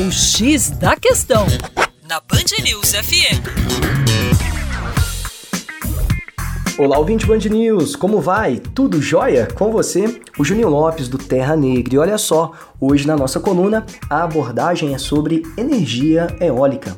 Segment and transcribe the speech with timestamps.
[0.00, 1.44] O X da Questão,
[2.08, 3.42] na Band News FM.
[6.78, 8.58] Olá, ouvinte Band News, como vai?
[8.58, 9.48] Tudo jóia?
[9.56, 11.96] Com você, o Juninho Lopes do Terra Negra.
[11.96, 16.96] E olha só, hoje na nossa coluna, a abordagem é sobre energia eólica.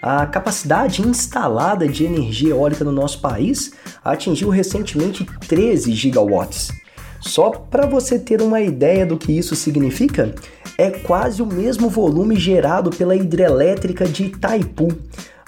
[0.00, 3.72] A capacidade instalada de energia eólica no nosso país
[4.04, 6.70] atingiu recentemente 13 gigawatts.
[7.20, 10.32] Só para você ter uma ideia do que isso significa,
[10.78, 14.88] é quase o mesmo volume gerado pela hidrelétrica de Itaipu.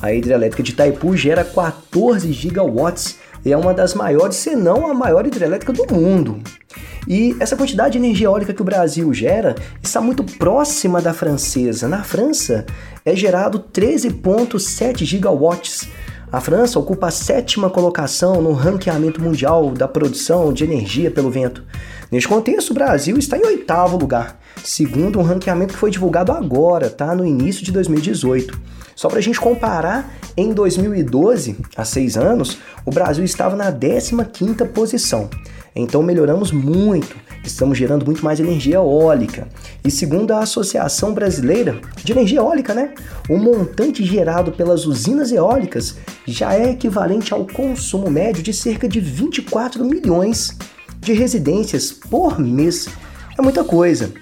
[0.00, 4.94] A hidrelétrica de Itaipu gera 14 gigawatts e é uma das maiores, se não a
[4.94, 6.40] maior hidrelétrica do mundo.
[7.06, 11.86] E essa quantidade de energia eólica que o Brasil gera está muito próxima da francesa.
[11.86, 12.64] Na França
[13.04, 15.88] é gerado 13,7 gigawatts.
[16.34, 21.62] A França ocupa a sétima colocação no ranqueamento mundial da produção de energia pelo vento.
[22.10, 26.90] Neste contexto, o Brasil está em oitavo lugar, segundo um ranqueamento que foi divulgado agora,
[26.90, 27.14] tá?
[27.14, 28.60] No início de 2018.
[28.96, 34.66] Só para a gente comparar, em 2012, há seis anos, o Brasil estava na 15ª
[34.70, 35.30] posição.
[35.76, 37.16] Então melhoramos muito,
[37.48, 39.48] estamos gerando muito mais energia eólica.
[39.84, 42.94] E segundo a Associação Brasileira de Energia Eólica, né,
[43.28, 49.00] o montante gerado pelas usinas eólicas já é equivalente ao consumo médio de cerca de
[49.00, 50.56] 24 milhões
[50.98, 52.88] de residências por mês.
[53.38, 54.12] É muita coisa.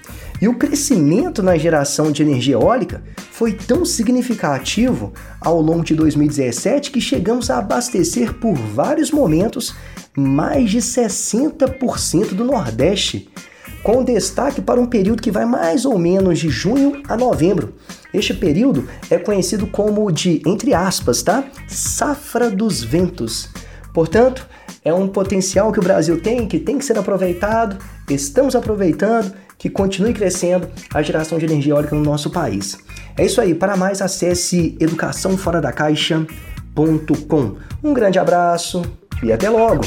[0.40, 3.02] E o crescimento na geração de energia eólica
[3.42, 9.74] foi tão significativo ao longo de 2017 que chegamos a abastecer por vários momentos
[10.16, 13.28] mais de 60% do Nordeste,
[13.82, 17.74] com destaque para um período que vai mais ou menos de junho a novembro.
[18.14, 21.42] Este período é conhecido como de, entre aspas, tá?
[21.66, 23.48] Safra dos ventos.
[23.92, 24.48] Portanto,
[24.84, 27.76] é um potencial que o Brasil tem, que tem que ser aproveitado,
[28.08, 32.78] estamos aproveitando que continue crescendo a geração de energia eólica no nosso país.
[33.16, 37.56] É isso aí, para mais acesse educaçãoforadacaixa.com.
[37.82, 38.82] Um grande abraço
[39.22, 39.82] e até logo!